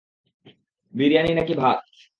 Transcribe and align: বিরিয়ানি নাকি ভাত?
বিরিয়ানি 0.93 1.31
নাকি 1.33 1.53
ভাত? 1.53 1.79